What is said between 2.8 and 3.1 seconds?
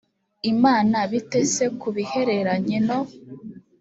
no